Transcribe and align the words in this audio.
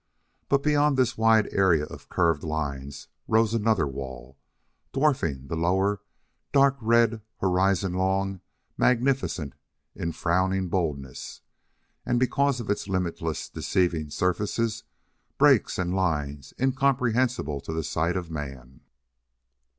But 0.49 0.63
beyond 0.63 0.97
this 0.97 1.15
wide 1.15 1.47
area 1.51 1.85
of 1.85 2.09
curved 2.09 2.41
lines 2.41 3.07
rose 3.27 3.53
another 3.53 3.85
wall, 3.85 4.39
dwarfing 4.93 5.45
the 5.45 5.55
lower, 5.55 6.01
dark 6.51 6.75
red, 6.81 7.21
horizon 7.39 7.93
long, 7.93 8.41
magnificent 8.79 9.53
in 9.93 10.11
frowning 10.11 10.69
boldness, 10.69 11.41
and 12.03 12.19
because 12.19 12.59
of 12.59 12.71
its 12.71 12.87
limitless 12.87 13.47
deceiving 13.47 14.09
surfaces, 14.09 14.85
breaks, 15.37 15.77
and 15.77 15.93
lines, 15.93 16.51
incomprehensible 16.59 17.61
to 17.61 17.71
the 17.71 17.83
sight 17.83 18.17
of 18.17 18.31
man. 18.31 18.81